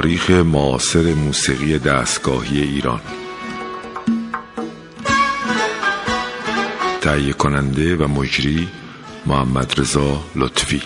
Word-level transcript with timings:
تاریخ 0.00 0.30
معاصر 0.30 1.14
موسیقی 1.14 1.78
دستگاهی 1.78 2.62
ایران. 2.62 3.00
تهیه 7.00 7.32
کننده 7.32 7.96
و 7.96 8.08
مجری 8.08 8.68
محمد 9.26 9.80
رضا 9.80 10.24
لطفی. 10.36 10.82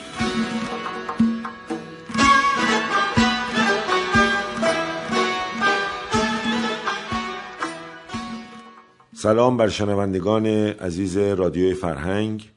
سلام 9.15 9.57
بر 9.57 9.69
شنوندگان 9.69 10.47
عزیز 10.47 11.17
رادیوی 11.17 11.75
فرهنگ. 11.75 12.51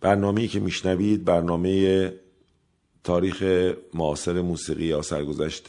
برنامه‌ای 0.00 0.48
که 0.48 0.60
میشنوید 0.60 1.24
برنامه 1.24 2.12
تاریخ 3.06 3.42
معاصر 3.94 4.40
موسیقی 4.40 4.84
یا 4.84 5.02
سرگذشت 5.02 5.66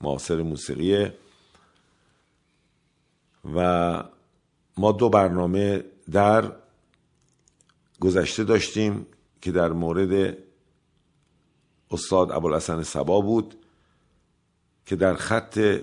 معاصر 0.00 0.42
موسیقی 0.42 1.06
و 3.54 4.02
ما 4.78 4.92
دو 4.92 5.08
برنامه 5.08 5.84
در 6.12 6.52
گذشته 8.00 8.44
داشتیم 8.44 9.06
که 9.40 9.52
در 9.52 9.72
مورد 9.72 10.36
استاد 11.90 12.32
ابوالحسن 12.32 12.82
سبا 12.82 13.20
بود 13.20 13.54
که 14.86 14.96
در 14.96 15.14
خط 15.14 15.80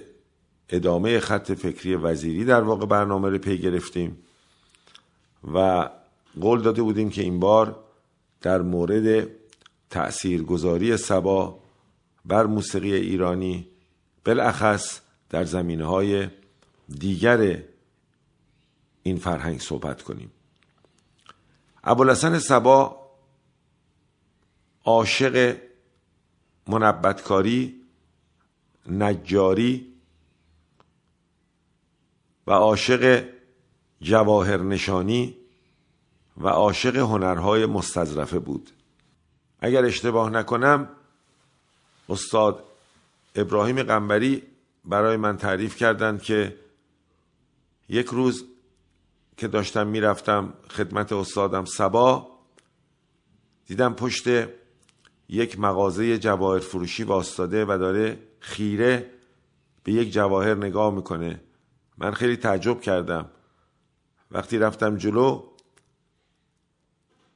ادامه 0.69 1.19
خط 1.19 1.51
فکری 1.51 1.95
وزیری 1.95 2.45
در 2.45 2.61
واقع 2.61 2.85
برنامه 2.85 3.29
رو 3.29 3.37
پی 3.37 3.57
گرفتیم. 3.57 4.17
و 5.53 5.89
قول 6.41 6.61
داده 6.61 6.81
بودیم 6.81 7.09
که 7.09 7.21
این 7.21 7.39
بار 7.39 7.83
در 8.41 8.61
مورد 8.61 9.40
تأثیرگذاری 9.91 10.97
سبا 10.97 11.59
بر 12.25 12.45
موسیقی 12.45 12.93
ایرانی 12.93 13.67
بالاخص 14.25 14.99
در 15.29 15.43
زمینه 15.43 15.85
های 15.85 16.27
دیگر 16.99 17.63
این 19.03 19.17
فرهنگ 19.17 19.59
صحبت 19.59 20.01
کنیم. 20.01 20.31
ابوالحسن 21.83 22.39
سبا 22.39 23.01
عاشق 24.85 25.57
منبتکاری 26.67 27.81
نجاری 28.89 29.93
و 32.47 32.51
عاشق 32.51 33.25
جواهر 34.01 34.57
نشانی 34.57 35.37
و 36.37 36.47
عاشق 36.47 36.95
هنرهای 36.95 37.65
مستظرفه 37.65 38.39
بود. 38.39 38.69
اگر 39.61 39.85
اشتباه 39.85 40.29
نکنم 40.29 40.89
استاد 42.09 42.63
ابراهیم 43.35 43.83
قنبری 43.83 44.43
برای 44.85 45.17
من 45.17 45.37
تعریف 45.37 45.75
کردند 45.75 46.21
که 46.21 46.59
یک 47.89 48.07
روز 48.07 48.45
که 49.37 49.47
داشتم 49.47 49.87
می‌رفتم 49.87 50.53
خدمت 50.69 51.13
استادم 51.13 51.65
سبا 51.65 52.31
دیدم 53.65 53.93
پشت 53.93 54.27
یک 55.29 55.59
مغازه 55.59 56.17
جواهر 56.17 56.59
فروشی 56.59 57.03
واستاده 57.03 57.65
و 57.65 57.77
داره 57.79 58.19
خیره 58.39 59.11
به 59.83 59.91
یک 59.91 60.13
جواهر 60.13 60.55
نگاه 60.55 60.93
می‌کنه. 60.93 61.41
من 61.97 62.11
خیلی 62.11 62.37
تعجب 62.37 62.81
کردم. 62.81 63.29
وقتی 64.31 64.57
رفتم 64.57 64.97
جلو 64.97 65.43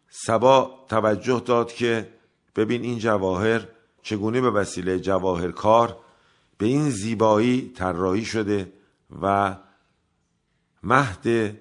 سبا 0.09 0.85
توجه 0.89 1.39
داد 1.45 1.73
که 1.73 2.14
ببین 2.55 2.83
این 2.83 2.99
جواهر 2.99 3.67
چگونه 4.03 4.41
به 4.41 4.51
وسیله 4.51 4.99
جواهر 4.99 5.51
کار 5.51 5.97
به 6.57 6.65
این 6.65 6.89
زیبایی 6.89 7.71
طراحی 7.75 8.25
شده 8.25 8.73
و 9.21 9.57
مهد 10.83 11.57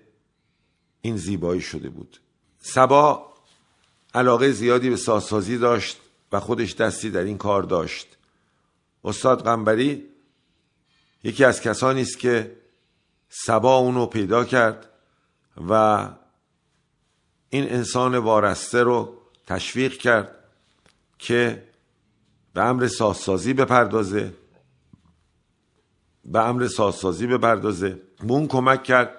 این 1.01 1.17
زیبایی 1.17 1.61
شده 1.61 1.89
بود. 1.89 2.21
سبا 2.59 3.35
علاقه 4.15 4.53
زیادی 4.53 4.91
به 4.91 4.97
سازسازی 4.97 5.59
داشت 5.59 6.01
و 6.33 6.41
خودش 6.41 6.75
دستی 6.75 7.11
در 7.11 7.21
این 7.21 7.39
کار 7.39 7.63
داشت. 7.63 8.17
استاد 9.05 9.45
قنبری 9.45 10.05
یکی 11.25 11.45
از 11.45 11.61
کسانی 11.61 12.03
است 12.03 12.19
که 12.19 12.57
سبا 13.29 13.77
اونو 13.77 14.07
پیدا 14.07 14.45
کرد 14.45 14.91
و 15.69 16.09
این 17.51 17.73
انسان 17.73 18.19
وارسته 18.19 18.83
رو 18.83 19.19
تشویق 19.47 19.93
کرد. 19.93 20.34
که 21.25 21.69
به 22.55 22.63
امر 22.63 22.87
سازسازی 22.87 23.53
بپردازه. 23.53 24.35
به 26.25 26.49
امر 26.49 26.67
سازسازی 26.67 27.27
بپردازه. 27.27 28.01
اون 28.29 28.47
کمک 28.47 28.83
کرد 28.83 29.19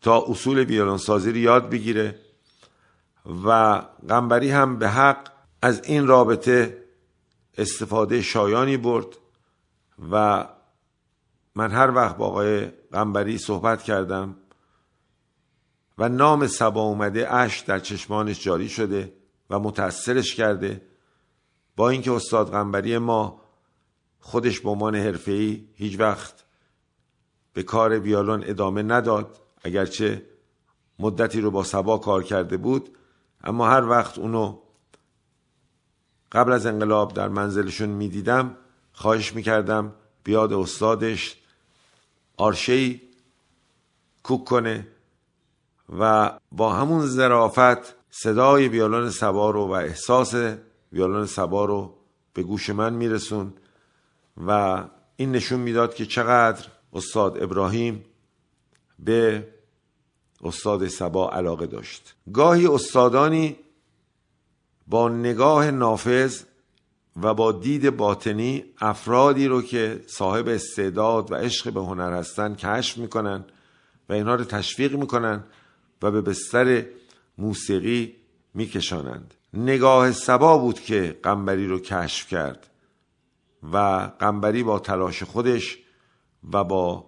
تا 0.00 0.24
اصول 0.28 0.58
ویولون 0.58 0.98
سازی 0.98 1.30
رو 1.30 1.36
یاد 1.36 1.70
بگیره 1.70 2.18
و 3.44 3.82
قنبری 4.08 4.50
هم 4.50 4.78
به 4.78 4.88
حق 4.88 5.32
از 5.62 5.84
این 5.84 6.06
رابطه 6.06 6.84
استفاده 7.58 8.22
شایانی 8.22 8.76
برد 8.76 9.06
و 10.12 10.46
من 11.54 11.70
هر 11.70 11.90
وقت 11.90 12.16
با 12.16 12.26
آقای 12.26 12.66
قنبری 12.92 13.38
صحبت 13.38 13.82
کردم 13.82 14.36
و 15.98 16.08
نام 16.08 16.46
سبا 16.46 16.82
اومده 16.82 17.34
اش 17.34 17.60
در 17.60 17.78
چشمانش 17.78 18.42
جاری 18.42 18.68
شده 18.68 19.12
و 19.50 19.58
متأثرش 19.58 20.34
کرده 20.34 20.88
با 21.78 21.88
اینکه 21.88 22.12
استاد 22.12 22.50
قنبری 22.50 22.98
ما 22.98 23.40
خودش 24.20 24.60
به 24.60 24.70
عنوان 24.70 24.94
حرفه‌ای 24.96 25.64
هیچ 25.74 26.00
وقت 26.00 26.44
به 27.52 27.62
کار 27.62 27.98
ویالون 27.98 28.44
ادامه 28.46 28.82
نداد 28.82 29.38
اگرچه 29.64 30.26
مدتی 30.98 31.40
رو 31.40 31.50
با 31.50 31.64
سبا 31.64 31.98
کار 31.98 32.22
کرده 32.22 32.56
بود 32.56 32.96
اما 33.44 33.68
هر 33.68 33.88
وقت 33.88 34.18
اونو 34.18 34.58
قبل 36.32 36.52
از 36.52 36.66
انقلاب 36.66 37.14
در 37.14 37.28
منزلشون 37.28 37.88
می‌دیدم 37.88 38.56
خواهش 38.92 39.32
می‌کردم 39.32 39.94
بیاد 40.24 40.52
استادش 40.52 41.36
آرشهی 42.36 43.00
کوک 44.22 44.44
کنه 44.44 44.86
و 45.98 46.32
با 46.52 46.72
همون 46.72 47.06
ظرافت 47.06 47.94
صدای 48.10 48.68
ویولون 48.68 49.10
سبا 49.10 49.50
رو 49.50 49.66
و 49.66 49.70
احساس 49.70 50.34
ویولون 50.92 51.26
سبا 51.26 51.64
رو 51.64 51.94
به 52.32 52.42
گوش 52.42 52.70
من 52.70 52.92
میرسون 52.94 53.52
و 54.46 54.84
این 55.16 55.32
نشون 55.32 55.60
می‌داد 55.60 55.94
که 55.94 56.06
چقدر 56.06 56.66
استاد 56.92 57.42
ابراهیم 57.42 58.04
به 58.98 59.48
استاد 60.44 60.88
سبا 60.88 61.30
علاقه 61.30 61.66
داشت. 61.66 62.14
گاهی 62.32 62.66
استادانی 62.66 63.56
با 64.86 65.08
نگاه 65.08 65.70
نافذ 65.70 66.42
و 67.22 67.34
با 67.34 67.52
دید 67.52 67.96
باطنی 67.96 68.64
افرادی 68.78 69.46
رو 69.46 69.62
که 69.62 70.04
صاحب 70.06 70.48
استعداد 70.48 71.32
و 71.32 71.34
عشق 71.34 71.72
به 71.72 71.80
هنر 71.80 72.12
هستن 72.12 72.54
کشف 72.54 72.98
می‌کنن 72.98 73.44
و 74.08 74.12
اینها 74.12 74.34
رو 74.34 74.44
تشویق 74.44 74.94
می‌کنن 74.94 75.44
و 76.02 76.10
به 76.10 76.20
بستر 76.20 76.84
موسیقی 77.38 78.14
میکشانند. 78.58 79.34
نگاه 79.54 80.12
سبا 80.12 80.58
بود 80.58 80.80
که 80.80 81.18
قنبری 81.22 81.66
رو 81.66 81.78
کشف 81.78 82.28
کرد 82.28 82.70
و 83.72 83.76
قنبری 84.18 84.62
با 84.62 84.78
تلاش 84.78 85.22
خودش 85.22 85.78
و 86.52 86.64
با 86.64 87.04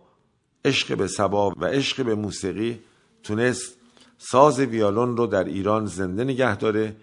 عشق 0.64 0.96
به 0.96 1.06
سبا 1.06 1.50
و 1.56 1.66
عشق 1.66 2.04
به 2.04 2.14
موسیقی 2.14 2.80
تونست 3.22 3.76
ساز 4.18 4.60
ویالون 4.60 5.16
رو 5.16 5.26
در 5.26 5.44
ایران 5.44 5.86
زنده 5.86 6.24
نگه 6.24 6.56
داره 6.56 6.96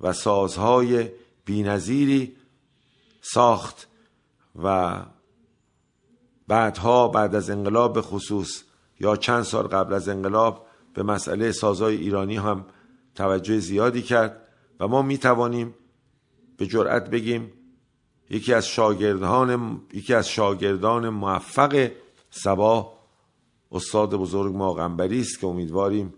و 0.00 0.12
سازهای 0.12 1.08
بینظیری 1.44 2.36
ساخت 3.20 3.88
و 4.62 4.96
بعدها 6.48 7.08
بعد 7.08 7.34
از 7.34 7.50
انقلاب 7.50 8.00
خصوص 8.00 8.62
یا 9.00 9.16
چند 9.16 9.42
سال 9.42 9.66
قبل 9.66 9.94
از 9.94 10.08
انقلاب 10.08 10.66
به 10.94 11.02
مسئله 11.02 11.52
سازهای 11.52 11.96
ایرانی 11.96 12.36
هم 12.36 12.66
توجه 13.18 13.58
زیادی 13.58 14.02
کرد 14.02 14.48
و 14.80 14.88
ما 14.88 15.02
می 15.02 15.18
توانیم 15.18 15.74
به 16.56 16.66
جرأت 16.66 17.10
بگیم 17.10 17.52
یکی 18.30 18.54
از 18.54 18.66
شاگردان 18.66 19.80
یکی 19.92 20.14
از 20.14 20.28
شاگردان 20.28 21.08
موفق 21.08 21.90
سبا 22.30 22.92
استاد 23.72 24.14
بزرگ 24.14 24.56
ما 24.56 24.72
غنبری 24.72 25.20
است 25.20 25.40
که 25.40 25.46
امیدواریم 25.46 26.14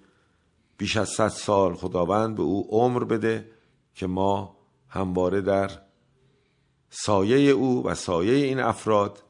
بیش 0.76 0.96
از 0.96 1.08
صد 1.08 1.28
سال 1.28 1.74
خداوند 1.74 2.36
به 2.36 2.42
او 2.42 2.66
عمر 2.70 3.04
بده 3.04 3.50
که 3.94 4.06
ما 4.06 4.56
همواره 4.88 5.40
در 5.40 5.70
سایه 6.90 7.50
او 7.50 7.86
و 7.86 7.94
سایه 7.94 8.46
این 8.46 8.60
افراد 8.60 9.22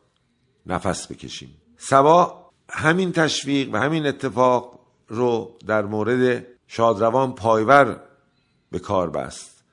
نفس 0.67 1.13
بکشیم. 1.13 1.57
سبا 1.77 2.51
همین 2.69 3.13
تشویق 3.13 3.75
و 3.75 3.77
همین 3.77 4.07
اتفاق 4.07 4.81
رو 5.09 5.57
در 5.67 5.83
مورد 5.83 6.47
شادروان 6.73 7.35
پایور 7.35 8.01
به 8.71 8.79
کار 8.79 9.11
بست. 9.11 9.65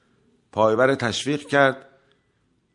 پایور 0.52 0.96
تشویق 0.96 1.48
کرد 1.48 1.86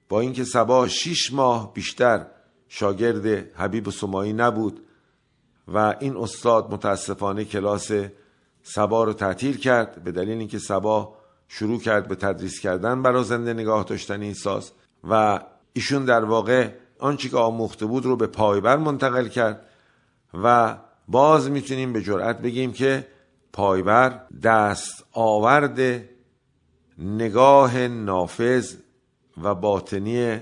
با 0.08 0.20
اینکه 0.20 0.44
سبا 0.44 0.88
شیش 0.88 1.32
ماه 1.32 1.74
بیشتر 1.74 2.26
شاگرد 2.68 3.26
حبیب 3.56 3.90
سمایی 3.90 4.32
نبود 4.32 4.80
و 5.68 5.94
این 6.00 6.16
استاد 6.16 6.72
متاسفانه 6.72 7.44
کلاس 7.44 7.90
سبا 8.62 9.04
رو 9.04 9.12
تعطیل 9.12 9.56
کرد 9.56 10.04
به 10.04 10.12
دلیل 10.12 10.38
اینکه 10.38 10.58
سبا 10.58 11.16
شروع 11.48 11.80
کرد 11.80 12.08
به 12.08 12.14
تدریس 12.14 12.60
کردن 12.60 13.02
برای 13.02 13.24
زنده 13.24 13.52
نگاه 13.54 13.84
داشتن 13.84 14.22
این 14.22 14.34
ساز 14.34 14.72
و 15.04 15.40
ایشون 15.72 16.04
در 16.04 16.24
واقع 16.24 16.70
آنچه 16.98 17.28
که 17.28 17.36
آموخته 17.36 17.86
بود 17.86 18.04
رو 18.04 18.16
به 18.16 18.26
پایبر 18.26 18.76
منتقل 18.76 19.28
کرد 19.28 19.66
و 20.42 20.76
باز 21.08 21.50
می‌تونیم 21.50 21.92
به 21.92 22.02
جرأت 22.02 22.38
بگیم 22.38 22.72
که 22.72 23.06
پایبر 23.52 24.20
دست 24.42 25.04
آورد 25.12 26.04
نگاه 26.98 27.78
نافذ 27.78 28.74
و 29.42 29.54
باطنی 29.54 30.40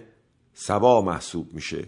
سبا 0.55 1.01
محسوب 1.03 1.53
میشه. 1.53 1.85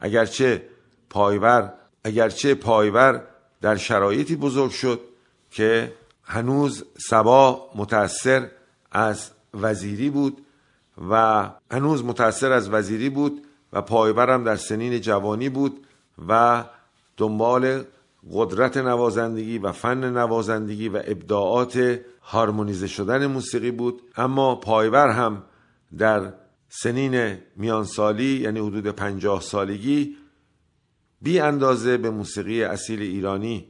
اگرچه 0.00 0.68
پایبر 1.10 1.72
اگرچه 2.04 2.54
پایبر 2.54 3.22
در 3.60 3.76
شرایطی 3.76 4.36
بزرگ 4.36 4.70
شد 4.70 5.00
که 5.50 5.92
هنوز 6.24 6.84
سبا 7.08 7.70
متأثر 7.74 8.48
از 8.92 9.30
وزیری 9.54 10.10
بود 10.10 10.46
و 11.10 11.50
هنوز 11.70 12.04
متأثر 12.04 12.52
از 12.52 12.70
وزیری 12.70 13.10
بود 13.10 13.46
و 13.72 13.82
پایبرم 13.82 14.44
در 14.44 14.56
سنین 14.56 15.00
جوانی 15.00 15.48
بود 15.48 15.86
و 16.28 16.64
دنبال 17.16 17.84
قدرت 18.30 18.76
نوازندگی 18.76 19.58
و 19.58 19.72
فن 19.72 20.18
نوازندگی 20.18 20.88
و 20.88 21.02
ابداعات 21.04 22.00
هارمونیزه 22.22 22.86
شدن 22.86 23.26
موسیقی 23.26 23.70
بود. 23.70 24.02
اما 24.16 24.54
پایبر 24.54 25.10
هم 25.10 25.44
در 25.98 26.32
سنین 26.68 27.38
میانسالی 27.56 28.40
یعنی 28.40 28.60
حدود 28.60 28.86
پنجاه 28.86 29.40
سالگی 29.40 30.16
بی 31.22 31.40
اندازه 31.40 31.96
به 31.96 32.10
موسیقی 32.10 32.64
اصیل 32.64 33.02
ایرانی 33.02 33.66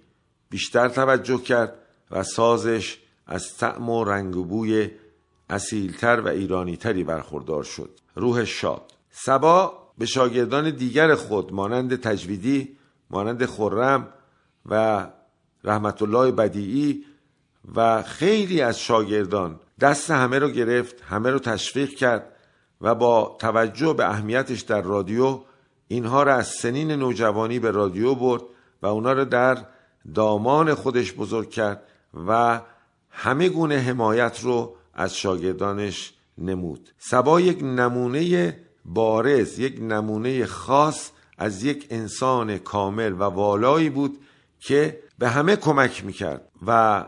بیشتر 0.51 0.89
توجه 0.89 1.39
کرد 1.39 1.75
و 2.11 2.23
سازش 2.23 2.99
از 3.27 3.57
طعم 3.57 3.89
و 3.89 4.05
رنگ 4.05 4.37
و 4.37 4.45
بوی 4.45 4.91
اصیلتر 5.51 6.21
و 6.21 6.29
ایرانیتری 6.29 7.05
برخوردار 7.05 7.63
شد. 7.63 7.91
روح 8.15 8.45
شاد. 8.45 8.93
سبا 9.11 9.83
به 9.99 10.07
شاگردان 10.07 10.71
دیگر 10.71 11.15
خود 11.15 11.53
مانند 11.53 12.01
تجویدی 12.01 12.77
مانند 13.11 13.47
خرم 13.47 14.09
و 14.67 15.07
رحمت 15.65 16.03
الله 16.03 16.33
بدیعی 16.33 17.05
و 17.75 18.03
خیلی 18.03 18.61
از 18.61 18.79
شاگردان 18.79 19.61
دست 19.81 20.11
همه 20.11 20.39
رو 20.39 20.49
گرفت 20.49 21.03
همه 21.03 21.31
رو 21.31 21.39
تشویق 21.39 21.91
کرد 21.91 22.33
و 22.81 22.95
با 22.95 23.37
توجه 23.41 23.93
به 23.93 24.09
اهمیتش 24.11 24.61
در 24.61 24.83
رادیو 24.83 25.41
اینها 25.89 26.23
را 26.23 26.35
از 26.35 26.47
سنین 26.47 26.91
نوجوانی 26.91 27.59
به 27.59 27.71
رادیو 27.71 28.15
برد 28.15 28.43
و 28.83 28.87
اونا 28.87 29.13
رو 29.13 29.25
در 29.25 29.59
دامان 30.15 30.75
خودش 30.75 31.13
بزرگ 31.13 31.51
کرد 31.51 31.83
و 32.27 32.61
همه 33.11 33.49
گونه 33.49 33.79
حمایت 33.79 34.41
رو 34.43 34.75
از 34.95 35.17
شاگردانش 35.17 36.15
نمود. 36.39 36.91
سبا 36.99 37.41
یک 37.41 37.63
نمونه 37.63 38.57
بارز 38.85 39.59
یک 39.59 39.79
نمونه 39.83 40.47
خاص 40.47 41.11
از 41.39 41.65
یک 41.65 41.87
انسان 41.91 42.59
کامل 42.59 43.13
و 43.13 43.23
والایی 43.23 43.91
بود 43.91 44.19
که 44.63 45.03
به 45.19 45.29
همه 45.29 45.57
کمک 45.57 46.05
می‌کرد 46.05 46.49
و 46.67 47.05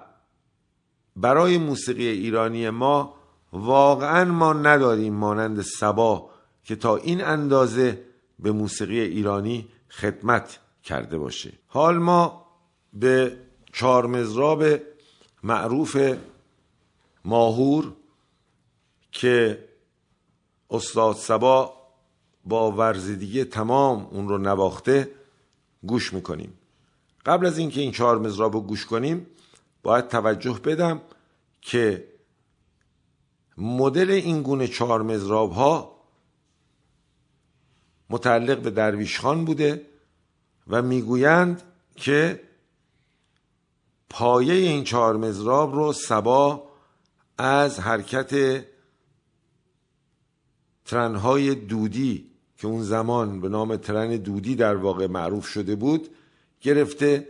برای 1.17 1.59
موسیقی 1.59 2.07
ایرانی 2.07 2.71
ما 2.71 3.15
واقعا 3.53 4.25
ما 4.25 4.53
نداریم 4.53 5.15
مانند 5.15 5.61
سبا 5.61 6.31
که 6.65 6.77
تا 6.77 6.97
این 6.97 7.25
اندازه 7.25 8.05
به 8.39 8.53
موسیقی 8.53 9.01
ایرانی 9.01 9.69
خدمت 9.91 10.59
کرده 10.83 11.19
باشه. 11.19 11.53
حال 11.67 11.99
ما 11.99 12.47
به 12.93 13.37
چارمزراب 13.73 14.65
معروف 15.43 16.17
ماهور 17.25 17.93
که 19.13 19.65
استاد 20.71 21.17
سبا 21.17 21.75
با 22.45 22.73
ورزیدگی 22.73 23.45
تمام 23.45 24.07
اون 24.11 24.29
رو 24.29 24.39
نواخته 24.39 25.11
گوش 25.87 26.13
می‌کنیم. 26.13 26.59
قبل 27.27 27.47
از 27.47 27.59
اینکه 27.59 27.81
این 27.81 27.93
چهار 27.93 28.19
مزراب 28.19 28.55
رو 28.55 28.61
گوش 28.61 28.87
کنیم 28.87 29.27
باید 29.83 30.09
توجه 30.09 30.61
بدم 30.65 31.01
که 31.61 32.09
مدل 33.59 34.11
این 34.11 34.43
گونه 34.43 34.69
چهار 34.69 35.03
مزراب 35.03 35.53
ها 35.53 35.95
متعلق 38.11 38.59
به 38.59 38.71
درویش 38.71 39.21
خان 39.21 39.45
بوده 39.45 39.87
و 40.69 40.83
می‌گویند 40.83 41.63
که 41.97 42.41
پایه 44.11 44.55
این 44.55 44.85
چهار 44.85 45.17
مزراب 45.17 45.75
رو 45.75 45.93
سبا 45.93 46.69
از 47.39 47.81
حرکت 47.81 48.65
ترنهای 50.85 51.55
دودی 51.55 52.31
که 52.57 52.67
اون 52.67 52.83
زمان 52.83 53.41
به 53.41 53.49
نام 53.49 53.77
ترن 53.77 54.17
دودی 54.17 54.57
در 54.57 54.77
واقع 54.77 55.07
معروف 55.07 55.47
شده 55.47 55.75
بود 55.75 56.09
گرفته 56.65 57.29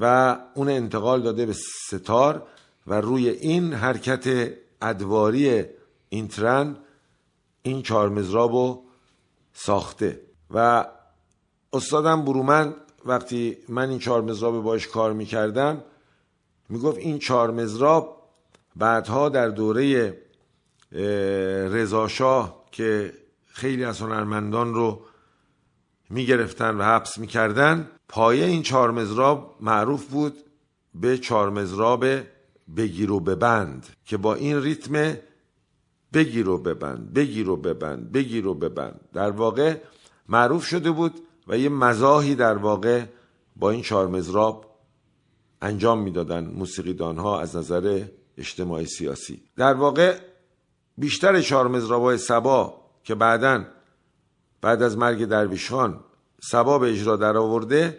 و 0.00 0.36
اون 0.54 0.68
انتقال 0.68 1.22
داده 1.22 1.46
به 1.46 1.52
ستار 1.88 2.46
و 2.86 3.00
روی 3.00 3.28
این 3.28 3.72
حرکت 3.72 4.54
ادواری 4.82 5.64
این 6.08 6.28
ترن 6.28 6.76
این 7.62 7.82
چهار 7.82 8.08
ساخته. 9.52 10.20
و 10.50 10.86
استادم 11.72 12.24
برومند 12.24 12.74
وقتی 13.04 13.56
من 13.68 13.88
این 13.90 13.98
چهار 13.98 14.22
مزراب 14.22 14.62
باش 14.62 14.88
کار 14.88 15.12
می‌کردم 15.12 15.84
می‌گفت 16.68 16.98
این 16.98 17.18
چهار 17.18 17.50
مزراب 17.50 18.22
بعدها 18.76 19.28
در 19.28 19.48
دوره 19.48 20.14
رضاشاه 21.70 22.64
که 22.72 23.12
خیلی 23.46 23.84
از 23.84 24.00
هنرمندان 24.00 24.74
رو 24.74 25.00
می‌گرفتن 26.10 26.76
و 26.76 26.82
حبس 26.82 27.18
می‌کردن 27.18 27.90
پایه 28.08 28.44
این 28.44 28.62
چهار 28.62 28.90
مزراب 28.90 29.56
معروف 29.60 30.06
بود 30.06 30.34
به 30.94 31.18
چهار 31.18 31.50
مزراب 31.50 32.04
بگیر 32.76 33.10
و 33.10 33.20
ببند 33.20 33.86
که 34.04 34.16
با 34.16 34.34
این 34.34 34.62
ریتم 34.62 35.16
بگیر 36.12 36.48
و 36.48 36.58
ببند 36.58 37.14
بگیر 37.14 37.48
و 37.48 37.56
ببند 37.56 38.12
بگیر 38.12 38.46
و 38.46 38.54
ببند. 38.54 39.00
در 39.12 39.30
واقع 39.30 39.76
معروف 40.28 40.64
شده 40.64 40.90
بود 40.90 41.12
و 41.48 41.58
یه 41.58 41.68
مزاحی 41.68 42.34
در 42.34 42.56
واقع 42.56 43.04
با 43.56 43.70
این 43.70 43.82
چهار 43.82 44.08
مزراب 44.08 44.74
انجام 45.62 46.02
می‌دادن 46.02 46.44
موسیقیدان 46.44 47.18
ها 47.18 47.40
از 47.40 47.56
نظر 47.56 48.04
اجتماعی 48.38 48.86
سیاسی. 48.86 49.42
در 49.56 49.74
واقع 49.74 50.18
بیشتر 50.98 51.40
چهار 51.40 52.16
سبا 52.16 52.80
که 53.04 53.14
بعدا 53.14 53.64
بعد 54.60 54.82
از 54.82 54.98
مرگ 54.98 55.24
درویشان 55.24 55.92
سبا 55.92 56.13
به 56.52 56.90
اجرا 56.90 57.16
در 57.16 57.36
آورده 57.36 57.98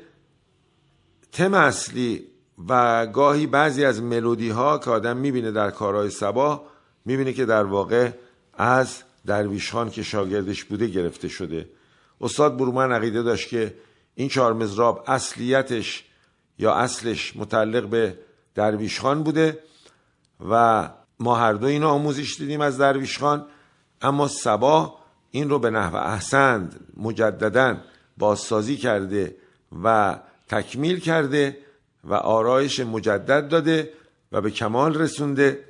تم 1.31 1.53
اصلی 1.53 2.27
و 2.67 3.05
گاهی 3.07 3.47
بعضی 3.47 3.85
از 3.85 4.01
ملودی 4.01 4.49
ها 4.49 4.77
که 4.77 4.89
آدم 4.89 5.17
می‌بینه 5.17 5.51
در 5.51 5.71
کارهای 5.71 6.09
سبا 6.09 6.65
می‌بینه 7.05 7.33
که 7.33 7.45
در 7.45 7.63
واقع 7.63 8.11
از 8.53 9.03
درویش 9.25 9.71
خان 9.71 9.89
که 9.89 10.03
شاگردش 10.03 10.63
بوده 10.63 10.87
گرفته 10.87 11.27
شده. 11.27 11.69
استاد 12.21 12.57
برومن 12.57 12.91
عقیده 12.91 13.23
داشت 13.23 13.49
که 13.49 13.73
این 14.15 14.29
چهار 14.29 14.53
مزراب 14.53 15.03
اصلیتش 15.07 16.03
یا 16.59 16.73
اصلش 16.73 17.35
متعلق 17.35 17.85
به 17.87 18.19
درویش 18.55 18.99
خان 18.99 19.23
بوده 19.23 19.59
و 20.49 20.89
ما 21.19 21.35
هر 21.35 21.53
دو 21.53 21.67
اینو 21.67 21.87
آموزش 21.87 22.35
دیدیم 22.37 22.61
از 22.61 22.77
درویش 22.77 23.19
خان 23.19 23.45
اما 24.01 24.27
سبا 24.27 24.95
این 25.31 25.49
رو 25.49 25.59
به 25.59 25.69
نحو 25.69 25.95
احسند 25.95 26.79
مجددا 26.97 27.77
بازسازی 28.17 28.77
کرده 28.77 29.35
و 29.83 30.19
تکمیل 30.47 30.99
کرده 30.99 31.57
و 32.03 32.13
آرایش 32.13 32.79
مجدد 32.79 33.47
داده 33.49 33.93
و 34.31 34.41
به 34.41 34.51
کمال 34.51 34.97
رسونده 34.97 35.65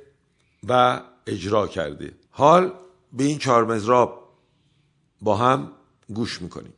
و 0.68 1.00
اجرا 1.26 1.66
کرده. 1.66 2.12
حال 2.30 2.72
به 3.12 3.24
این 3.24 3.38
چهار 3.38 3.64
مزراب 3.64 4.28
با 5.20 5.36
هم 5.36 5.72
گوش 6.08 6.42
می‌کنیم. 6.42 6.72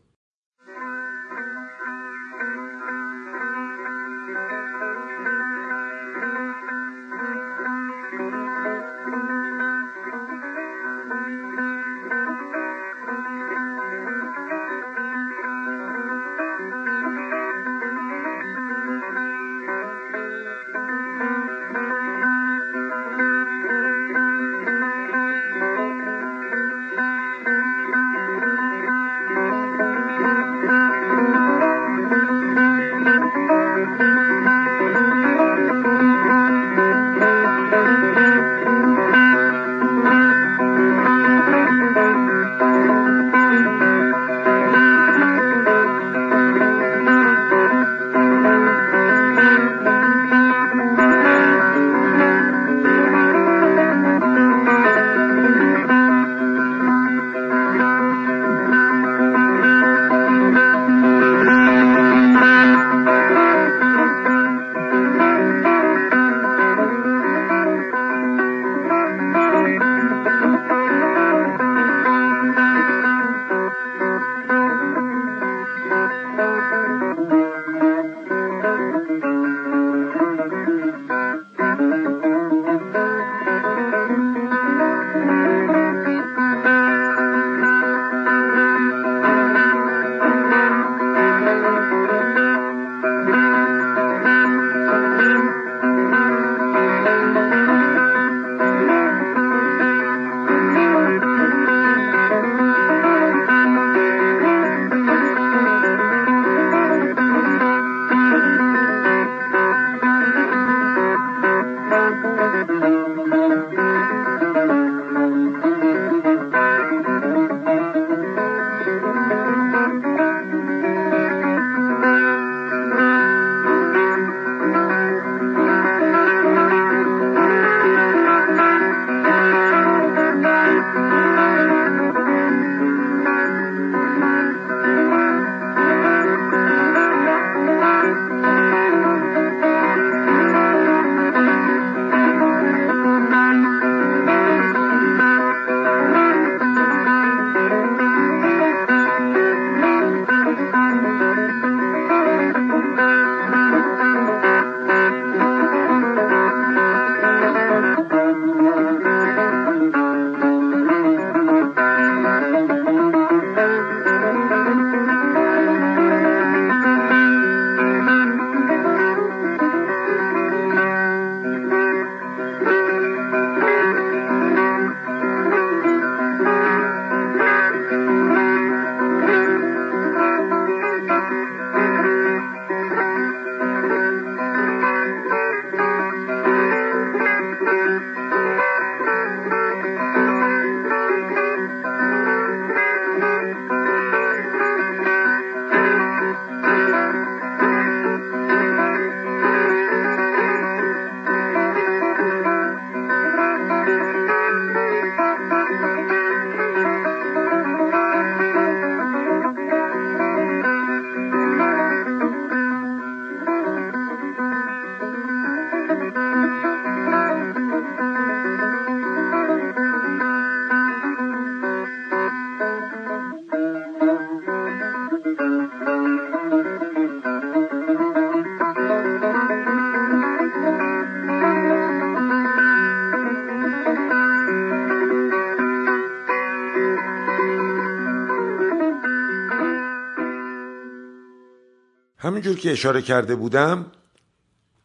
همینجور 242.38 242.58
که 242.58 242.72
اشاره 242.72 243.02
کرده 243.02 243.36
بودم 243.36 243.92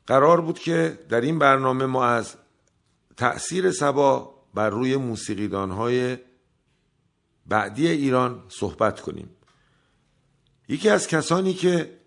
قرار 0.08 0.42
بود 0.42 0.60
که 0.60 1.00
در 1.10 1.22
این 1.22 1.40
برنامه 1.40 1.86
ما 1.86 2.06
از 2.06 2.36
تأثیر 3.18 3.72
سبا 3.72 4.36
بر 4.54 4.70
روی 4.70 4.98
موسیقیدانهای 4.98 6.18
بعدی 7.46 7.88
ایران 7.88 8.44
صحبت 8.50 9.02
کنیم. 9.02 9.30
یکی 10.70 10.90
از 10.90 11.08
کسانی 11.08 11.54
که 11.54 12.00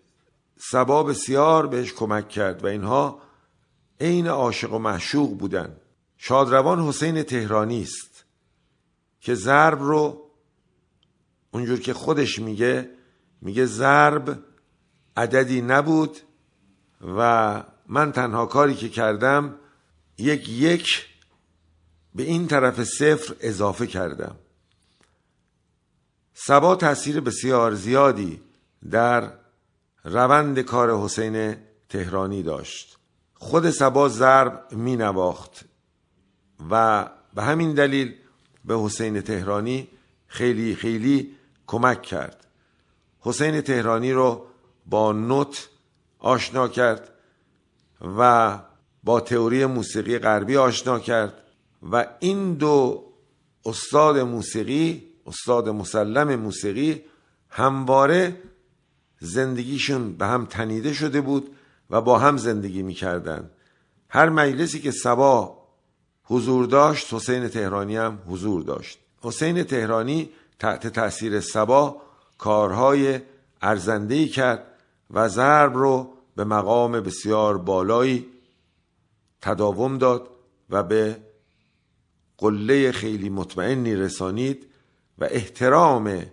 سبا 0.57 1.03
بسیار 1.03 1.67
بهش 1.67 1.93
کمک 1.93 2.29
کرد 2.29 2.63
و 2.63 2.67
اینها 2.67 3.21
عین 4.01 4.27
عاشق 4.27 4.73
و 4.73 4.79
محشوق 4.79 5.37
بودن. 5.37 5.77
شادروان 6.17 6.79
حسین 6.79 7.23
تهرانی 7.23 7.81
است 7.81 8.25
که 9.21 9.35
ضرب 9.35 9.81
رو 9.81 10.31
اونجور 11.51 11.79
که 11.79 11.93
خودش 11.93 12.39
میگه 12.39 12.89
میگه 13.41 13.65
ضرب 13.65 14.46
عددی 15.17 15.61
نبود 15.61 16.17
و 17.17 17.63
من 17.87 18.11
تنها 18.11 18.45
کاری 18.45 18.75
که 18.75 18.89
کردم 18.89 19.55
یک 20.17 20.49
یک 20.49 21.05
به 22.15 22.23
این 22.23 22.47
طرف 22.47 22.83
صفر 22.83 23.35
اضافه 23.39 23.87
کردم. 23.87 24.35
سبا 26.33 26.75
تاثیر 26.75 27.19
بسیار 27.19 27.73
زیادی 27.73 28.41
در 28.91 29.31
روند 30.03 30.59
کار 30.59 30.97
حسین 30.97 31.55
تهرانی 31.89 32.43
داشت. 32.43 32.97
خود 33.33 33.69
سبا 33.69 34.09
ضرب 34.09 34.67
می 34.71 34.95
نواخت 34.95 35.65
و 36.69 37.05
به 37.33 37.43
همین 37.43 37.73
دلیل 37.73 38.15
به 38.65 38.79
حسین 38.79 39.21
تهرانی 39.21 39.87
خیلی 40.27 40.75
خیلی 40.75 41.35
کمک 41.67 42.01
کرد. 42.01 42.47
حسین 43.19 43.61
تهرانی 43.61 44.11
رو 44.11 44.47
با 44.87 45.11
نوت 45.11 45.69
آشنا 46.19 46.67
کرد 46.67 47.09
و 48.17 48.59
با 49.03 49.19
تئوری 49.19 49.65
موسیقی 49.65 50.19
غربی 50.19 50.57
آشنا 50.57 50.99
کرد 50.99 51.33
و 51.91 52.07
این 52.19 52.53
دو 52.53 53.03
استاد 53.65 54.17
موسیقی 54.17 55.03
استاد 55.25 55.69
مسلم 55.69 56.35
موسیقی 56.35 57.03
همواره 57.49 58.41
زندگیشون 59.19 60.13
به 60.13 60.25
هم 60.25 60.45
تنیده 60.45 60.93
شده 60.93 61.21
بود 61.21 61.55
و 61.89 62.01
با 62.01 62.19
هم 62.19 62.37
زندگی 62.37 62.83
می‌کردن. 62.83 63.49
هر 64.09 64.29
مجلسی 64.29 64.79
که 64.79 64.91
سبا 64.91 65.57
حضور 66.23 66.65
داشت 66.65 67.13
حسین 67.13 67.47
تهرانی 67.47 67.97
هم 67.97 68.19
حضور 68.27 68.63
داشت. 68.63 68.99
حسین 69.21 69.63
تهرانی 69.63 70.29
تحت 70.59 70.87
تاثیر 70.87 71.39
سبا 71.39 72.01
کارهای 72.37 73.19
ارزندهی 73.61 74.27
کرد. 74.27 74.63
و 75.11 75.29
ضرب 75.29 75.77
رو 75.77 76.13
به 76.35 76.43
مقام 76.43 76.91
بسیار 76.91 77.57
بالایی 77.57 78.25
تداوم 79.41 79.97
داد 79.97 80.29
و 80.69 80.83
به 80.83 81.17
قله 82.37 82.91
خیلی 82.91 83.29
مطمئنی 83.29 83.95
رسانید 83.95 84.67
و 85.17 85.27
احترام 85.31 86.25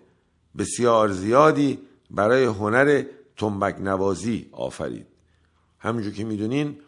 بسیار 0.59 1.09
زیادی 1.09 1.79
برای 2.11 2.45
هنر 2.45 3.03
تنبک 3.37 3.81
نوازی 3.81 4.49
آفرید. 4.53 5.07
همونجور 5.79 6.13
که 6.13 6.25
می‌دونین 6.25 6.79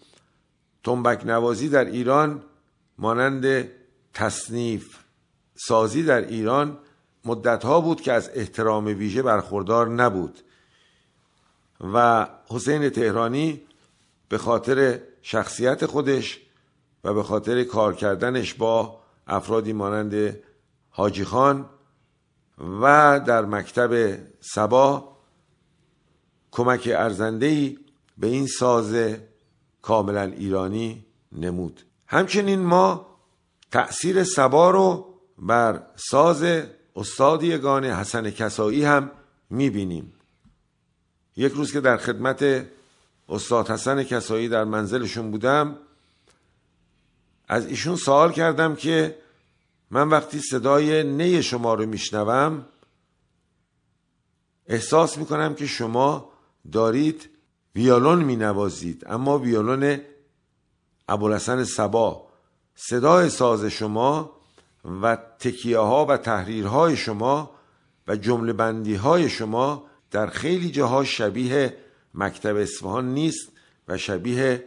تنبک 0.85 1.27
نوازی 1.27 1.69
در 1.69 1.85
ایران 1.85 2.43
مانند 2.99 3.69
تصنیف 4.15 4.99
سازی 5.55 6.03
در 6.03 6.27
ایران 6.27 6.79
مدتها 7.25 7.81
بود 7.81 8.01
که 8.01 8.13
از 8.13 8.31
احترام 8.35 8.85
ویژه 8.85 9.23
برخوردار 9.23 9.89
نبود. 9.89 10.39
و 11.81 12.29
حسین 12.49 12.91
تهرانی 12.91 13.61
به 14.29 14.39
خاطر 14.39 15.01
شخصیت 15.23 15.87
خودش 15.87 16.41
و 17.05 17.15
به 17.15 17.23
خاطر 17.23 17.65
کار 17.65 17.95
کردنش 17.95 18.55
با 18.55 19.01
افرادی 19.27 19.73
مانند 19.73 20.39
حاجی 20.91 21.25
خان 21.25 21.69
و 22.83 23.21
در 23.27 23.45
مکتب 23.45 24.19
سبا 24.41 25.17
کمک 26.53 26.91
ارزندهی 26.93 27.79
به 28.19 28.27
این 28.27 28.47
ساز 28.47 29.17
کاملا 29.83 30.23
ایرانی 30.23 31.05
نمود. 31.33 31.83
همچنین 32.07 32.61
ما 32.61 33.07
تأثیر 33.71 34.25
سبا 34.25 34.71
رو 34.71 35.15
بر 35.39 35.83
ساز 35.97 36.45
استاد 36.97 37.43
یگان 37.43 37.85
حسن 37.85 38.31
کسایی 38.31 38.85
هم 38.85 39.11
می‌بینیم. 39.51 40.13
یک 41.37 41.53
روز 41.53 41.73
که 41.73 41.81
در 41.81 41.97
خدمت 41.97 42.67
استاد 43.29 43.71
حسن 43.71 44.03
کسایی 44.03 44.49
در 44.49 44.65
منزلشون 44.65 45.31
بودم 45.31 45.79
از 47.49 47.67
ایشون 47.67 47.97
سوال 47.97 48.33
کردم 48.33 48.75
که 48.75 49.19
من 49.91 50.09
وقتی 50.09 50.41
صدای 50.41 51.03
نی 51.05 51.43
شما 51.43 51.75
رو 51.75 51.87
میشنوم 51.87 52.67
احساس 54.67 55.19
می‌کنم 55.19 55.55
که 55.55 55.67
شما 55.67 56.33
دارید 56.73 57.31
ویولون 57.77 58.25
مینوازید. 58.25 59.05
اما 59.07 59.39
ویولون 59.39 60.01
ابوالحسن 61.09 61.65
سبا 61.65 62.29
صدای 62.75 63.31
ساز 63.31 63.65
شما 63.65 64.31
و 65.03 65.17
تکیه 65.17 65.79
ها 65.79 66.07
و 66.07 66.17
تحریرهای 66.17 66.97
شما 66.97 67.51
و 68.09 68.17
جمله 68.17 68.53
بندی 68.53 68.95
های 68.95 69.31
شما 69.31 69.85
در 70.11 70.27
خیلی 70.27 70.71
جاها 70.71 71.05
شبیه 71.05 71.77
مکتب 72.15 72.57
اصفهان 72.57 73.15
نیست 73.15 73.53
و 73.89 73.99
شبیه 73.99 74.65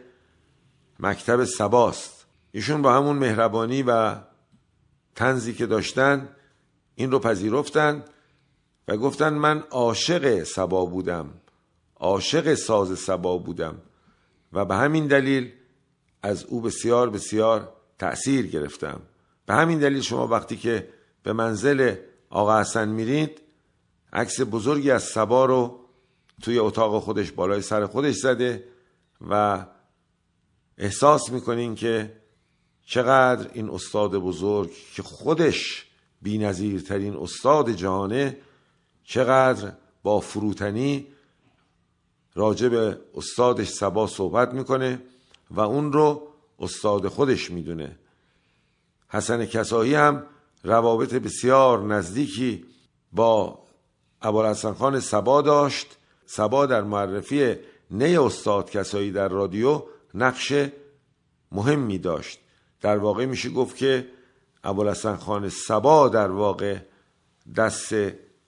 مکتب 1.00 1.44
سباست. 1.44 2.26
ایشون 2.52 2.82
با 2.82 2.94
همون 2.94 3.16
مهربانی 3.16 3.84
و 3.84 4.16
تنزی 5.16 5.54
که 5.54 5.66
داشتن 5.66 6.30
این 6.96 7.12
رو 7.12 7.20
پذیرفتن 7.20 8.04
و 8.88 8.98
گفتن 8.98 9.34
من 9.34 9.60
عاشق 9.60 10.44
سبا 10.44 10.86
بودم 10.86 11.30
عاشق 11.96 12.54
ساز 12.54 13.00
سبا 13.00 13.38
بودم 13.38 13.82
و 14.54 14.66
به 14.66 14.76
همین 14.76 15.08
دلیل 15.08 15.52
از 16.24 16.44
او 16.44 16.62
بسیار 16.62 17.10
بسیار 17.10 17.74
تأثیر 18.00 18.48
گرفتم. 18.48 19.02
به 19.46 19.54
همین 19.54 19.80
دلیل 19.80 20.02
شما 20.02 20.28
وقتی 20.28 20.58
که 20.58 20.90
به 21.24 21.34
منزل 21.34 21.96
آقا 22.30 22.60
حسن 22.60 22.90
میرید 22.90 23.42
عکس 24.14 24.42
بزرگی 24.42 24.92
از 24.92 25.04
سبا 25.04 25.46
رو 25.46 25.80
توی 26.42 26.60
اتاق 26.60 27.04
خودش 27.04 27.32
بالای 27.32 27.62
سر 27.62 27.86
خودش 27.86 28.16
زده 28.16 28.64
و 29.30 29.66
احساس 30.78 31.30
می‌کنین 31.30 31.76
که 31.76 32.20
چقدر 32.86 33.50
این 33.54 33.70
استاد 33.70 34.16
بزرگ 34.16 34.72
که 34.96 35.04
خودش 35.04 35.86
بینظیرترین 36.22 37.16
استاد 37.16 37.72
جهانه 37.72 38.38
چقدر 39.04 39.74
با 40.04 40.20
فروتنی 40.20 41.08
راجع 42.36 42.68
به 42.68 43.00
استادش 43.16 43.68
سبا 43.68 44.08
صحبت 44.08 44.54
می‌کنه 44.54 45.02
و 45.52 45.60
اون 45.60 45.94
رو 45.94 46.28
استاد 46.60 47.08
خودش 47.08 47.52
می‌دونه. 47.52 48.00
حسن 49.10 49.46
کسایی 49.46 49.96
هم 49.96 50.24
روابط 50.64 51.14
بسیار 51.14 51.84
نزدیکی 51.84 52.66
با 53.12 53.60
ابوالحسن 54.22 54.74
خان 54.74 55.00
سبا 55.00 55.42
داشت. 55.42 55.98
سبا 56.26 56.66
در 56.66 56.82
معرفی 56.82 57.56
نی 57.92 58.18
استاد 58.18 58.70
کسایی 58.70 59.12
در 59.12 59.28
رادیو 59.28 59.84
نقش 60.14 60.54
مهمی 61.52 61.98
داشت. 61.98 62.40
در 62.82 62.98
واقع 62.98 63.26
میشه 63.26 63.50
گفت 63.50 63.78
که 63.78 64.08
ابوالحسن 64.64 65.16
خان 65.16 65.50
سبا 65.50 66.10
در 66.10 66.32
واقع 66.32 66.78
دست 67.56 67.94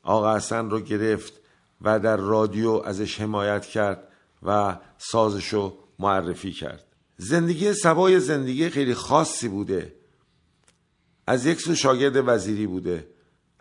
آقا 0.04 0.36
حسن 0.36 0.70
رو 0.70 0.80
گرفت 0.80 1.34
و 1.82 2.00
در 2.00 2.18
رادیو 2.18 2.72
ازش 2.86 3.22
حمایت 3.22 3.66
کرد 3.66 4.08
و 4.44 4.78
سازشو 4.98 5.78
معرفی 6.00 6.52
کرد. 6.52 6.86
زندگی 7.18 7.74
سبای 7.74 8.20
زندگی 8.20 8.70
خیلی 8.70 8.94
خاصی 8.94 9.48
بوده. 9.48 9.96
از 11.28 11.46
یک 11.46 11.62
سو 11.62 11.76
شاگرد 11.76 12.24
وزیری 12.28 12.68
بوده. 12.68 13.08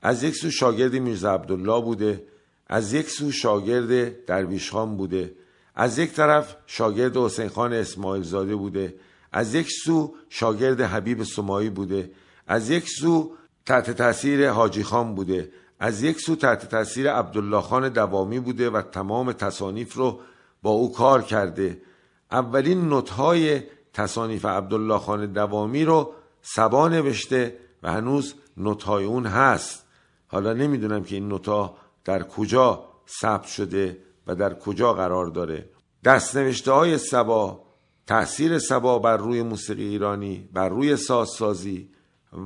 از 0.02 0.22
یک 0.22 0.34
سو 0.34 0.50
شاگرد 0.50 0.94
میرزا 0.94 1.34
عبدالله 1.34 1.84
بوده 1.84 2.24
از 2.66 2.92
یک 2.92 3.10
سو 3.10 3.32
شاگرد 3.32 4.24
درویش 4.24 4.70
خان 4.70 4.96
بوده 4.96 5.34
از 5.74 5.98
یک 5.98 6.12
طرف 6.12 6.56
شاگرد 6.66 7.16
حسین 7.16 7.48
خان 7.48 7.72
اسماعیل 7.72 8.22
زاده 8.22 8.56
بوده 8.56 8.94
از 9.32 9.54
یک 9.54 9.70
سو 9.84 10.14
شاگرد 10.28 10.80
حبیب 10.80 11.22
سمایی 11.22 11.70
بوده 11.70 12.10
از 12.46 12.70
یک 12.70 12.88
سو 12.88 13.32
تحت 13.66 13.90
تاثیر 13.90 14.50
حاجی 14.50 14.82
خان 14.82 15.14
بوده 15.14 15.52
از 15.80 16.02
یک 16.02 16.20
سو 16.20 16.36
تحت 16.36 16.68
تاثیر 16.68 17.12
عبدالله 17.12 17.60
خان 17.60 17.88
دوامی 17.88 18.40
بوده 18.40 18.70
و 18.70 18.82
تمام 18.82 19.32
تصانیف 19.32 19.94
رو 19.94 20.20
با 20.62 20.70
او 20.70 20.92
کار 20.92 21.22
کرده. 21.22 21.82
اولین 22.30 22.88
نوتهای 22.88 23.62
تصانیف 23.92 24.44
عبدالله 24.44 24.98
خان 24.98 25.32
دوامی 25.32 25.84
رو 25.84 26.12
سبا 26.42 26.88
نوشته 26.88 27.56
و 27.82 27.92
هنوز 27.92 28.34
نوتهای 28.56 29.04
اون 29.04 29.26
هست. 29.26 29.86
حالا 30.30 30.52
نمی‌دونم 30.52 31.04
که 31.04 31.14
این 31.14 31.28
نوتا 31.28 31.74
در 32.04 32.22
کجا 32.22 32.84
ثبت 33.20 33.46
شده 33.46 33.98
و 34.26 34.34
در 34.34 34.54
کجا 34.54 34.92
قرار 34.92 35.26
داره. 35.26 35.70
دستنوشته 36.04 36.72
های 36.72 36.98
سبا 36.98 37.62
تاثیر 38.06 38.58
سبا 38.58 38.98
بر 38.98 39.16
روی 39.16 39.42
موسیقی 39.42 39.84
ایرانی 39.84 40.48
بر 40.52 40.68
روی 40.68 40.96
سازسازی 40.96 41.90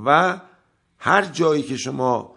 و 0.04 0.40
هر 0.98 1.24
جایی 1.24 1.62
که 1.62 1.76
شما 1.76 2.34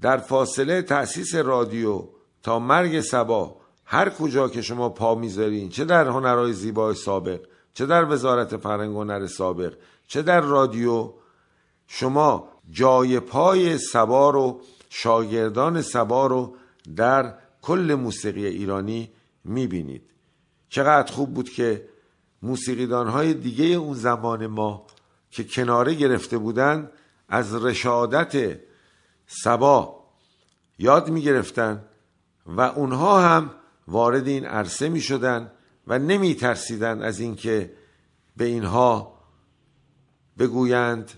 در 0.00 0.16
فاصله 0.16 0.82
تأسیس 0.82 1.34
رادیو 1.34 2.08
تا 2.42 2.58
مرگ 2.58 3.00
سبا 3.00 3.56
هر 3.84 4.10
کجا 4.10 4.48
که 4.48 4.62
شما 4.62 4.88
پا 4.88 5.14
می‌ذارین 5.14 5.68
چه 5.68 5.84
در 5.84 6.08
هنرهای 6.08 6.52
زیبای 6.52 6.94
سابق 6.94 7.40
چه 7.74 7.86
در 7.86 8.12
وزارت 8.12 8.56
فرهنگ 8.56 8.96
هنر 8.96 9.26
سابق 9.26 9.74
چه 10.06 10.22
در 10.22 10.40
رادیو 10.40 11.12
شما 11.86 12.48
جای 12.70 13.20
پای 13.20 13.78
سبا 13.78 14.30
رو 14.30 14.60
شاگردان 15.02 15.82
سبا 15.82 16.26
رو 16.26 16.56
در 16.96 17.34
کل 17.62 17.96
موسیقی 18.00 18.46
ایرانی 18.46 19.10
می‌بینید. 19.44 20.10
چقدر 20.68 21.12
خوب 21.12 21.34
بود 21.34 21.50
که 21.50 21.88
موسیقیدان 22.42 23.08
های 23.08 23.34
دیگه 23.34 23.64
اون 23.64 23.94
زمان 23.94 24.46
ما 24.46 24.86
که 25.30 25.44
کناره 25.44 25.94
گرفته 25.94 26.38
بودن 26.38 26.90
از 27.28 27.54
رشادت 27.54 28.60
سبا 29.26 30.04
یاد 30.78 31.10
می 31.10 31.22
گرفتن 31.22 31.84
و 32.46 32.60
اونها 32.60 33.20
هم 33.20 33.50
وارد 33.88 34.28
این 34.28 34.44
عرصه 34.44 34.88
می 34.88 35.00
شدن 35.00 35.52
و 35.86 35.98
نمی 35.98 36.34
ترسیدن 36.34 37.02
از 37.02 37.20
اینکه 37.20 37.72
به 38.36 38.44
اینها 38.44 39.18
بگویند 40.38 41.10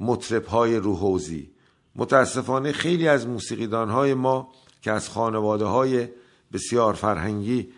مطرب 0.00 0.46
های 0.46 0.76
روحوزی. 0.76 1.53
متاسفانه 1.96 2.72
خیلی 2.72 3.08
از 3.08 3.26
موسیقیدان 3.26 3.90
های 3.90 4.14
ما 4.14 4.52
که 4.82 4.92
از 4.92 5.08
خانواده 5.08 5.64
های 5.64 6.08
بسیار 6.52 6.94
فرهنگی 6.94 7.68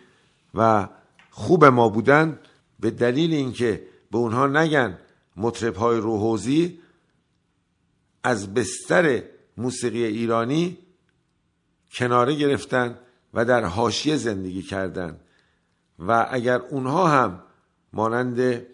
و 0.53 0.87
خوب 1.29 1.65
ما 1.65 1.89
بودن 1.89 2.39
به 2.79 2.91
دلیل 2.91 3.33
اینکه 3.33 3.87
به 4.11 4.17
اونها 4.17 4.47
نگن 4.47 4.97
مطرب 5.37 5.75
های 5.75 5.97
روحوزی 5.99 6.79
از 8.23 8.53
بستر 8.53 9.23
موسیقی 9.57 10.03
ایرانی 10.03 10.77
کناره 11.91 12.35
گرفتن 12.35 12.99
و 13.33 13.45
در 13.45 13.65
حاشیه 13.65 14.17
زندگی 14.17 14.61
کردند 14.61 15.19
و 15.99 16.27
اگر 16.31 16.59
اونها 16.59 17.07
هم 17.07 17.43
مانند 17.93 18.65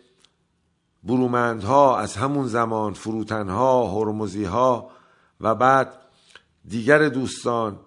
برومندها 1.03 1.97
از 1.99 2.15
همون 2.15 2.47
زمان 2.47 2.93
فروتنها 2.93 3.87
هرمزی 3.87 4.43
ها 4.43 4.91
و 5.43 5.55
بعد 5.55 5.99
دیگر 6.67 7.09
دوستان 7.09 7.79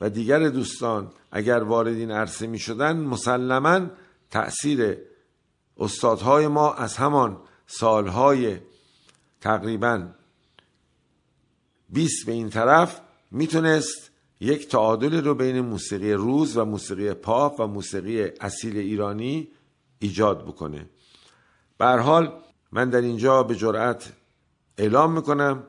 و 0.00 0.10
دیگر 0.10 0.48
دوستان 0.48 1.10
اگر 1.32 1.62
وارد 1.62 1.94
این 1.94 2.10
عرصه 2.10 2.46
می 2.46 2.58
شدن 2.58 2.96
مسلما 2.96 3.86
تأثیر 4.30 4.98
استادهای 5.78 6.46
ما 6.46 6.74
از 6.74 6.96
همان 6.96 7.40
سالهای 7.66 8.58
تقریبا 9.40 10.08
20 11.88 12.26
به 12.26 12.32
این 12.32 12.50
طرف 12.50 13.00
می‌تونست 13.30 14.10
یک 14.40 14.68
تعادل 14.68 15.24
رو 15.24 15.34
بین 15.34 15.60
موسیقی 15.60 16.12
روز 16.12 16.56
و 16.56 16.64
موسیقی 16.64 17.14
پاپ 17.14 17.60
و 17.60 17.66
موسیقی 17.66 18.22
اصیل 18.22 18.76
ایرانی 18.76 19.48
ایجاد 19.98 20.44
بکنه. 20.44 20.86
به 21.78 21.86
حال 21.86 22.42
من 22.72 22.90
در 22.90 23.00
اینجا 23.00 23.42
به 23.42 23.54
جرأت 23.54 24.12
اعلام 24.78 25.12
می‌کنم 25.12 25.64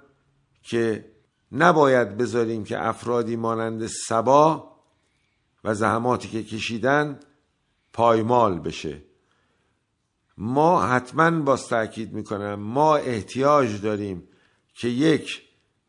که 0.63 1.14
نباید 1.51 2.17
بذاریم 2.17 2.63
که 2.63 2.88
افرادی 2.88 3.36
مانند 3.36 3.88
سبا 3.88 4.71
و 5.63 5.73
زحماتی 5.73 6.27
که 6.27 6.43
کشیدن 6.43 7.19
پایمال 7.93 8.60
بشه. 8.60 9.01
ما 10.38 10.84
حتما 10.84 11.41
باز 11.41 11.67
تاکید 11.67 12.13
می‌کنم 12.13 12.55
ما 12.55 12.95
احتیاج 12.95 13.81
داریم 13.81 14.27
که 14.73 14.88
یک 14.88 15.41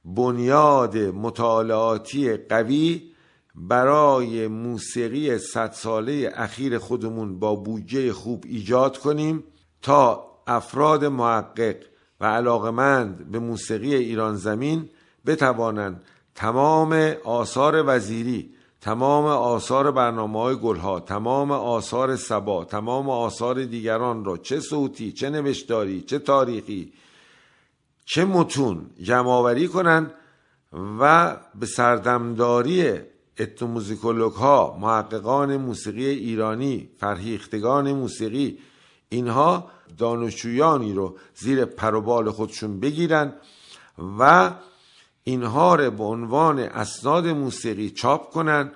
بنیاد 0.05 0.99
مطالعاتی 0.99 2.37
قوی 2.37 3.13
برای 3.55 4.47
موسیقی 4.47 5.39
صد 5.39 5.73
ساله 5.73 6.33
اخیر 6.35 6.79
خودمون 6.79 7.39
با 7.39 7.55
بودجه 7.55 8.13
خوب 8.13 8.45
ایجاد 8.47 8.99
کنیم 8.99 9.45
تا 9.83 10.27
افراد 10.47 11.05
محقق 11.05 11.77
و 12.21 12.27
علاقمند 12.27 13.31
به 13.31 13.39
موسیقی 13.39 13.95
ایران 13.95 14.37
زمین 14.37 14.89
بتوانند 15.27 16.03
تمام 16.35 17.15
آثار 17.25 17.85
وزیری 17.87 18.51
تمام 18.81 19.25
آثار 19.25 19.91
برنامه 19.91 20.41
های 20.41 20.57
گلها 20.57 21.01
تمام 21.01 21.51
آثار 21.51 22.17
سبا 22.17 22.65
تمام 22.65 23.11
آثار 23.11 23.65
دیگران 23.65 24.25
را 24.25 24.37
چه 24.37 24.61
صوتی 24.61 25.13
چه 25.13 25.31
نوشتاری 25.31 26.01
چه 26.01 26.19
تاریخی 26.19 26.93
چه 28.05 28.25
متون 28.25 28.91
جمعآوری 29.03 29.69
کنند 29.69 30.15
و 31.01 31.37
به 31.55 31.67
سردمداری 31.67 33.01
اتنوموزیکولوگ 33.39 34.33
ها 34.33 34.79
محققان 34.81 35.57
موسیقی 35.57 36.07
ایرانی 36.07 36.89
فرهیختگان 36.99 37.93
موسیقی 37.93 38.59
اینها 39.09 39.71
دانشجویانی 39.99 40.93
رو 40.93 41.17
زیر 41.35 41.65
پروبال 41.65 42.31
خودشون 42.31 42.81
بگیرن 42.81 43.33
و 44.19 44.51
اینها 45.29 45.75
رو 45.75 45.91
به 45.91 46.05
عنوان 46.05 46.59
اسناد 46.59 47.27
موسیقی 47.27 47.91
چاپ 47.91 48.31
کنن 48.31 48.73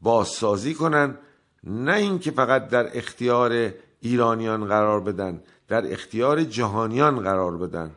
بازسازی 0.00 0.74
کنن 0.74 1.18
نه 1.64 1.92
اینکه 1.92 2.30
فقط 2.30 2.68
در 2.68 2.98
اختیار 2.98 3.72
ایرانیان 4.00 4.64
قرار 4.64 5.00
بدن 5.00 5.42
در 5.68 5.92
اختیار 5.92 6.44
جهانیان 6.44 7.20
قرار 7.20 7.56
بدن. 7.56 7.90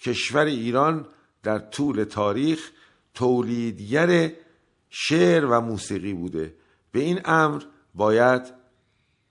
کشور 0.00 0.44
ایران 0.44 1.06
در 1.42 1.58
طول 1.58 2.04
تاریخ 2.04 2.70
تولیدگر 3.14 4.32
شعر 4.88 5.44
و 5.44 5.60
موسیقی 5.60 6.12
بوده. 6.12 6.54
به 6.92 7.00
این 7.00 7.20
امر 7.24 7.62
باید 7.94 8.42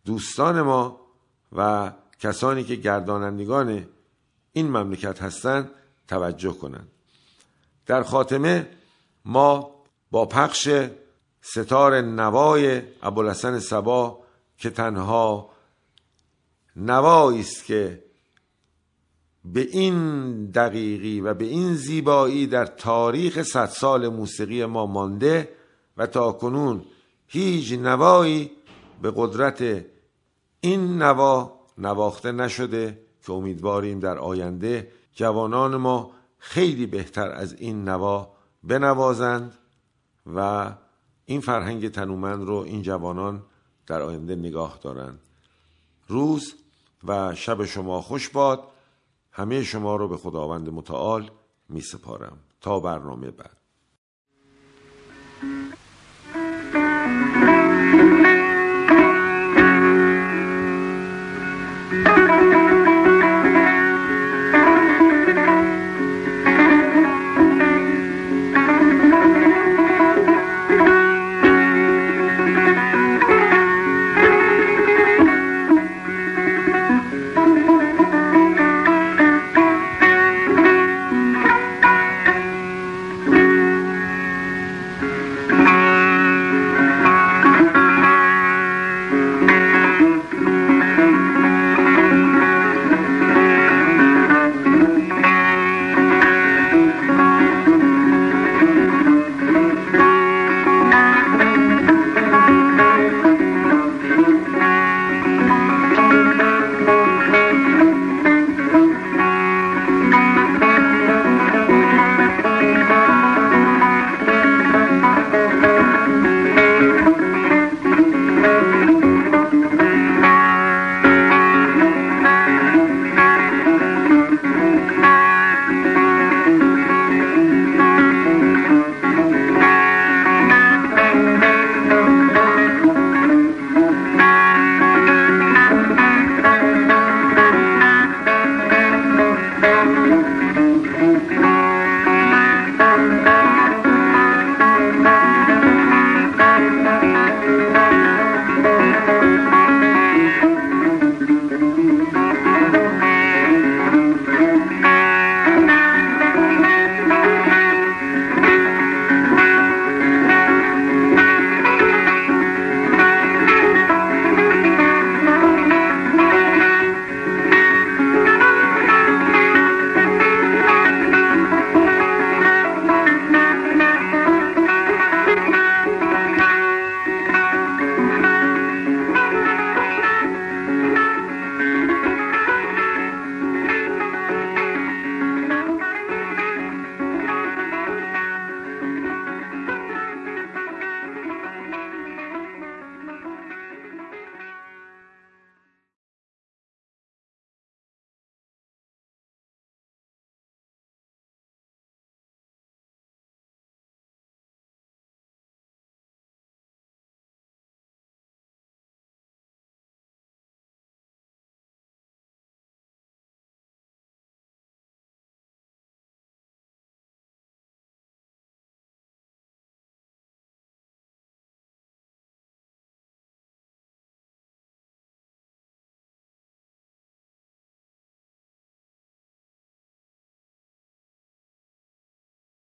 دوستان 0.06 0.62
ما 0.62 1.02
و 1.52 1.92
کسانی 2.20 2.64
که 2.64 2.76
گردانندگان 2.76 3.86
این 4.54 4.68
مملکت 4.68 5.22
هستند 5.22 5.72
توجه 6.08 6.54
کنند. 6.54 6.88
در 7.90 8.04
خاتمه 8.04 8.68
ما 9.26 9.72
با 10.12 10.26
پخش 10.26 10.70
ستار 11.42 12.02
نوای 12.02 12.82
ابوالحسن 13.04 13.60
سبا 13.60 14.20
که 14.58 14.70
تنها 14.70 15.50
نوایی 16.76 17.40
است 17.40 17.66
که 17.66 18.04
به 19.46 19.62
این 19.62 20.46
دقیقی 20.46 21.22
و 21.22 21.34
به 21.34 21.46
این 21.46 21.76
زیبایی 21.76 22.48
در 22.48 22.66
تاریخ 22.66 23.42
صد 23.44 23.70
سال 23.70 24.08
موسیقی 24.08 24.66
ما 24.66 24.86
مانده 24.86 25.50
و 25.98 26.08
تا 26.08 26.32
کنون 26.32 26.86
هیچ 27.28 27.72
نوایی 27.72 28.52
به 29.02 29.14
قدرت 29.16 29.86
این 30.62 31.02
نوا 31.02 31.60
نواخته 31.78 32.32
نشده 32.32 33.02
که 33.26 33.34
امیدواریم 33.34 34.00
در 34.00 34.18
آینده 34.18 34.92
جوانان 35.14 35.76
ما 35.76 36.19
خیلی 36.40 36.86
بهتر 36.86 37.32
از 37.32 37.54
این 37.54 37.90
نوا 37.90 38.34
بنوازند 38.64 39.58
و 40.36 40.72
این 41.26 41.42
فرهنگ 41.42 41.92
تنومند 41.92 42.48
رو 42.48 42.56
این 42.56 42.82
جوانان 42.82 43.44
در 43.88 44.02
آینده 44.02 44.36
نگاه 44.36 44.80
دارند. 44.82 45.20
روز 46.08 46.54
و 47.04 47.36
شب 47.36 47.66
شما 47.66 48.02
خوش 48.02 48.30
باد. 48.30 48.64
همه 49.32 49.64
شما 49.64 49.96
رو 49.96 50.08
به 50.08 50.18
خداوند 50.18 50.70
متعال 50.70 51.32
می 51.70 51.82
سپارم 51.82 52.38
تا 52.62 52.80
برنامه 52.80 53.32
بعد. 53.32 53.58